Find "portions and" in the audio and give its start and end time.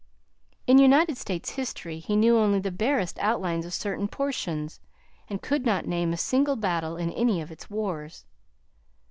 4.07-5.43